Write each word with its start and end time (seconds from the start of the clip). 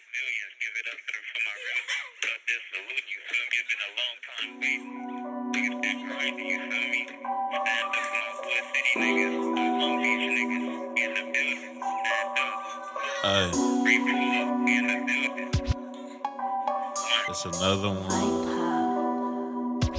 like 0.00 0.08
millions. 0.16 0.54
Give 0.60 0.74
it 0.80 0.86
up 0.88 0.98
for, 1.04 1.20
my 1.44 1.54
real 1.60 1.82
cut 2.24 2.40
this 2.48 2.62
salute. 2.72 3.06
You 3.10 3.20
feel 3.28 3.44
me? 3.50 3.56
It's 3.60 3.68
been 3.68 3.82
a 3.84 3.92
long 4.00 4.16
time 4.24 4.52
waiting. 4.60 4.96
Niggas 5.52 5.76
been 5.82 5.98
grinding. 6.08 6.48
You 6.48 6.60
feel 6.70 6.88
me? 6.88 7.02
Stand 7.04 7.84
up 7.84 8.00
for 8.00 8.16
my 8.16 8.32
Wood 8.40 8.64
City 8.72 8.92
niggas, 9.00 9.36
Long 9.80 9.96
Beach 10.00 10.24
niggas. 10.36 10.66
In 11.00 11.10
the 11.16 11.22
building. 11.32 11.76
Stand 12.00 12.38
up. 12.40 12.54
Hey, 13.24 13.46
Free 13.82 13.98
pull 14.00 14.30
up. 14.40 14.48
We 14.64 14.72
in 14.78 14.86
the 14.88 14.96
building. 15.08 15.52
it's 17.28 17.44
another 17.44 17.90
one. 17.90 18.72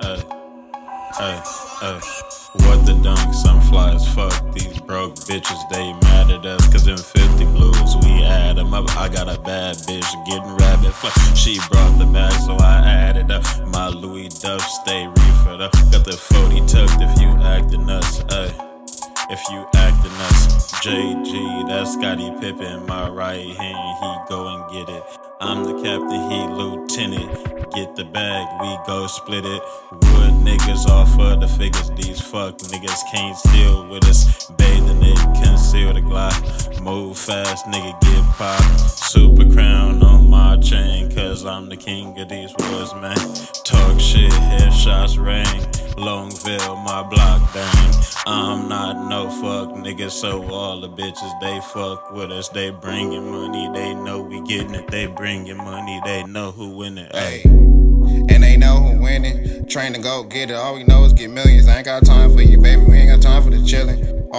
Hey, 0.00 0.20
hey, 1.18 1.36
hey. 1.80 1.98
What 2.66 2.84
the 2.86 2.94
dunk, 3.02 3.34
some 3.34 3.60
fly 3.62 3.94
as 3.94 4.06
fuck. 4.14 4.32
These 4.52 4.78
broke 4.80 5.14
bitches, 5.16 5.60
they 5.70 5.92
mad 6.08 6.30
at 6.30 6.44
us. 6.44 6.68
Cause 6.72 6.84
them 6.84 6.98
50 6.98 7.44
blues, 7.46 7.91
I 9.02 9.08
got 9.08 9.28
a 9.28 9.36
bad 9.40 9.74
bitch 9.78 10.26
getting 10.26 10.56
rabbit 10.58 10.92
fuck. 10.92 11.12
She 11.36 11.58
brought 11.68 11.98
the 11.98 12.06
bag, 12.06 12.32
so 12.46 12.54
I 12.54 12.78
added 12.86 13.32
up. 13.32 13.42
My 13.66 13.88
Louis 13.88 14.28
Duff 14.28 14.60
stay 14.60 15.08
reefer 15.08 15.60
up. 15.60 15.72
Got 15.90 16.04
the 16.04 16.12
40 16.12 16.60
tucked 16.68 17.02
if 17.02 17.20
you 17.20 17.26
acting 17.42 17.90
us, 17.90 18.18
hey. 18.30 18.54
If 19.28 19.40
you 19.50 19.66
acting 19.74 20.12
us, 20.12 20.70
JG, 20.84 21.66
that's 21.66 21.94
Scottie 21.94 22.30
Pippen, 22.38 22.86
my 22.86 23.08
right 23.08 23.44
hand, 23.56 23.98
he 23.98 24.32
go 24.32 24.46
and 24.46 24.72
get 24.72 24.94
it. 24.94 25.02
I'm 25.40 25.64
the 25.64 25.82
captain, 25.82 26.30
he 26.30 26.46
lieutenant. 26.46 27.72
Get 27.74 27.96
the 27.96 28.04
bag, 28.04 28.46
we 28.60 28.78
go 28.86 29.08
split 29.08 29.44
it. 29.44 29.62
Wood 29.90 30.34
niggas 30.46 30.86
off 30.86 31.18
of 31.18 31.40
the 31.40 31.48
figures, 31.48 31.90
these 31.96 32.20
fuck 32.20 32.56
niggas 32.58 33.00
can't 33.12 33.36
steal 33.36 33.88
with 33.88 34.04
us. 34.04 34.46
Bathing 35.02 35.16
it, 35.16 35.44
conceal 35.44 35.94
the 35.94 36.00
Glock. 36.00 36.80
Move 36.80 37.18
fast, 37.18 37.66
nigga, 37.66 38.00
get 38.00 38.24
pop. 38.36 38.62
Super 38.78 39.48
crown 39.52 40.02
on 40.02 40.28
my 40.28 40.56
chain, 40.58 41.14
cause 41.14 41.44
I'm 41.44 41.68
the 41.68 41.76
king 41.76 42.18
of 42.18 42.28
these 42.28 42.52
woods, 42.58 42.94
man. 42.94 43.16
Talk 43.64 44.00
shit, 44.00 44.32
headshots 44.32 45.22
ring. 45.22 45.44
Longvale, 45.96 46.82
my 46.84 47.02
block 47.02 47.52
bang. 47.54 47.94
I'm 48.26 48.68
not 48.68 49.08
no 49.08 49.28
fuck 49.28 49.76
nigga, 49.76 50.10
so 50.10 50.42
all 50.50 50.80
the 50.80 50.88
bitches 50.88 51.40
they 51.40 51.60
fuck 51.72 52.12
with 52.12 52.30
us. 52.30 52.48
They 52.48 52.70
bringin' 52.70 53.30
money, 53.30 53.70
they 53.72 53.94
know 53.94 54.20
we 54.20 54.40
gettin' 54.42 54.74
it. 54.74 54.90
They 54.90 55.06
bringin' 55.06 55.58
money, 55.58 56.00
they 56.04 56.24
know 56.24 56.50
who 56.50 56.70
winning. 56.70 57.08
Hey. 57.12 57.42
And 57.44 58.42
they 58.42 58.56
know 58.56 58.76
who 58.76 59.00
winning. 59.00 59.66
Train 59.66 59.92
to 59.92 60.00
go 60.00 60.24
get 60.24 60.50
it. 60.50 60.54
All 60.54 60.74
we 60.74 60.84
know 60.84 61.04
is 61.04 61.12
get 61.12 61.30
millions. 61.30 61.68
I 61.68 61.76
ain't 61.76 61.84
got 61.84 62.04
time 62.04 62.34
for 62.34 62.42
you, 62.42 62.58
baby. 62.58 62.82
We 62.82 62.96
ain't 62.96 63.10
got 63.10 63.22
time 63.22 63.42
for 63.42 63.50
the 63.50 63.58
chillin'. 63.58 63.81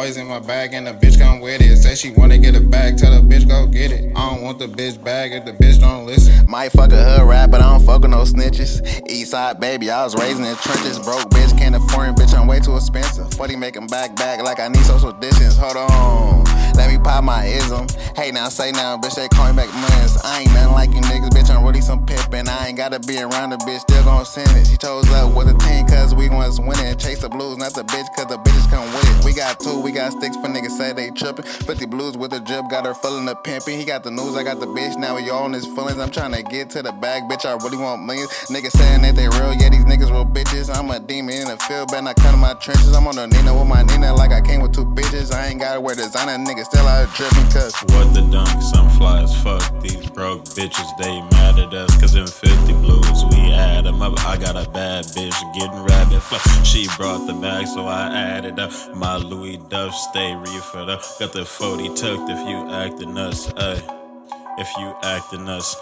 Always 0.00 0.16
in 0.16 0.28
my 0.28 0.38
bag 0.38 0.72
and 0.72 0.86
the 0.86 0.94
bitch 0.94 1.18
come 1.18 1.40
with 1.40 1.60
it. 1.60 1.76
Say 1.76 1.94
she 1.94 2.10
wanna 2.10 2.38
get 2.38 2.56
a 2.56 2.60
bag, 2.62 2.96
tell 2.96 3.12
the 3.12 3.20
bitch 3.20 3.46
go 3.46 3.66
get 3.66 3.92
it. 3.92 4.10
I 4.16 4.30
don't 4.30 4.40
want 4.40 4.58
the 4.58 4.66
bitch 4.66 4.96
bag 5.04 5.32
if 5.32 5.44
the 5.44 5.52
bitch 5.52 5.78
don't 5.78 6.06
listen. 6.06 6.46
Might 6.48 6.72
fuck 6.72 6.90
a 6.90 7.04
hood 7.04 7.28
rat, 7.28 7.50
but 7.50 7.60
I 7.60 7.70
don't 7.70 7.84
fuck 7.84 8.00
with 8.00 8.10
no 8.10 8.22
snitches. 8.22 8.80
Eastside 9.06 9.60
baby, 9.60 9.90
I 9.90 10.02
was 10.02 10.16
raised 10.16 10.38
in 10.38 10.44
the 10.44 10.54
trenches. 10.54 10.98
Broke 10.98 11.28
bitch, 11.28 11.52
can't 11.58 11.74
afford 11.74 12.08
him, 12.08 12.14
bitch, 12.14 12.32
I'm 12.32 12.46
way 12.46 12.60
too 12.60 12.76
expensive. 12.76 13.30
Funny 13.34 13.56
make 13.56 13.76
him 13.76 13.86
back 13.88 14.16
back 14.16 14.42
like 14.42 14.58
I 14.58 14.68
need 14.68 14.86
social 14.86 15.12
distance. 15.12 15.58
Hold 15.58 15.76
on, 15.76 16.44
let 16.76 16.90
me 16.90 16.96
pop 16.96 17.22
my 17.22 17.44
ism. 17.44 17.86
Hey 18.16 18.30
now, 18.30 18.48
say 18.48 18.72
now, 18.72 18.96
bitch, 18.96 19.16
they 19.16 19.28
call 19.28 19.52
me 19.52 19.56
back 19.56 19.68
months. 19.74 20.16
I 20.24 20.40
ain't 20.40 20.54
nothing 20.54 20.72
like 20.72 20.90
you 20.94 21.02
niggas, 21.12 21.28
bitch, 21.28 21.54
I'm 21.54 21.62
really 21.62 21.82
some 21.82 22.06
pimpin'. 22.06 22.48
I 22.48 22.68
ain't 22.68 22.78
gotta 22.78 23.00
be 23.00 23.20
around 23.20 23.50
the 23.50 23.58
bitch, 23.58 23.80
still 23.80 24.02
gon' 24.04 24.24
send 24.24 24.48
it. 24.56 24.66
She 24.66 24.78
chose 24.78 25.10
up 25.12 25.36
with 25.36 25.48
a 25.48 25.58
team, 25.58 25.69
cause 26.10 26.18
we 26.18 26.28
was 26.28 26.60
winning. 26.60 26.96
Chase 26.98 27.20
the 27.20 27.28
blues, 27.28 27.56
not 27.56 27.74
the 27.74 27.82
bitch, 27.84 28.06
cause 28.16 28.26
the 28.26 28.38
bitches 28.38 28.68
come 28.70 28.86
with 28.94 29.18
it. 29.18 29.24
We 29.24 29.32
got 29.32 29.60
two, 29.60 29.80
we 29.80 29.92
got 29.92 30.12
sticks 30.12 30.36
for 30.36 30.48
niggas 30.48 30.76
say 30.76 30.92
they 30.92 31.10
trippin'. 31.10 31.44
50 31.44 31.86
blues 31.86 32.16
with 32.16 32.32
a 32.32 32.40
drip, 32.40 32.68
got 32.68 32.86
her 32.86 32.94
feelin' 32.94 33.26
the 33.26 33.34
pimpin'. 33.34 33.78
He 33.78 33.84
got 33.84 34.02
the 34.02 34.10
news, 34.10 34.36
I 34.36 34.42
got 34.42 34.60
the 34.60 34.66
bitch, 34.66 34.96
now 34.98 35.16
we 35.16 35.30
all 35.30 35.46
in 35.46 35.52
his 35.52 35.66
feelings. 35.66 35.98
I'm 35.98 36.10
tryna 36.10 36.48
get 36.50 36.70
to 36.70 36.82
the 36.82 36.92
bag, 36.92 37.24
bitch, 37.30 37.44
I 37.46 37.52
really 37.62 37.78
want 37.78 38.04
millions. 38.04 38.30
Niggas 38.50 38.72
saying 38.72 39.02
that 39.02 39.14
they 39.14 39.28
real, 39.28 39.54
yeah, 39.54 39.70
these 39.70 39.84
niggas 39.84 40.10
real 40.10 40.26
bitches. 40.26 40.74
I'm 40.74 40.90
a 40.90 40.98
demon 40.98 41.34
in 41.34 41.48
the 41.48 41.56
field, 41.68 41.88
better 41.88 42.02
not 42.02 42.16
to 42.16 42.36
my 42.36 42.54
trenches. 42.54 42.94
I'm 42.94 43.06
on 43.06 43.16
the 43.16 43.26
Nina 43.26 43.54
with 43.56 43.68
my 43.68 43.82
Nina, 43.82 44.14
like 44.14 44.32
I 44.32 44.40
came 44.40 44.60
with 44.60 44.72
two 44.72 44.84
bitches. 44.84 45.19
Wear 45.80 45.94
designer, 45.94 46.36
niggas 46.36 46.66
still 46.66 46.86
out 46.86 47.08
drippin', 47.14 47.50
cause 47.50 47.74
What 47.94 48.12
the 48.12 48.20
dunk, 48.30 48.60
some 48.60 48.90
fly 48.90 49.22
as 49.22 49.34
fuck. 49.42 49.62
These 49.80 50.10
broke 50.10 50.44
bitches, 50.44 50.98
they 50.98 51.22
mad 51.32 51.58
at 51.58 51.72
us. 51.72 51.98
Cause 51.98 52.12
them 52.12 52.26
50 52.26 52.74
blues, 52.74 53.24
we 53.30 53.50
add 53.50 53.86
them 53.86 54.02
up. 54.02 54.22
I 54.26 54.36
got 54.36 54.56
a 54.56 54.68
bad 54.68 55.06
bitch 55.06 55.54
getting 55.54 55.82
rabbit 55.82 56.20
fuck. 56.20 56.42
She 56.66 56.86
brought 56.98 57.26
the 57.26 57.32
bag, 57.32 57.66
so 57.66 57.86
I 57.86 58.08
added 58.08 58.58
up. 58.60 58.70
My 58.94 59.16
Louis 59.16 59.56
Duff 59.56 59.94
stay 59.94 60.34
reefer 60.34 60.80
up. 60.80 61.02
Got 61.18 61.32
the 61.32 61.46
40 61.46 61.88
tucked 61.94 62.28
if 62.28 62.46
you 62.46 62.70
acting 62.70 63.16
us, 63.16 63.50
ay. 63.56 63.80
If 64.58 64.68
you 64.78 64.94
acting 65.02 65.48
us. 65.48 65.74